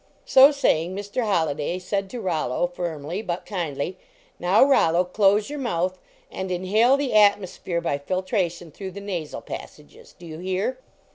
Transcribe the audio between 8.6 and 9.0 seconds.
through the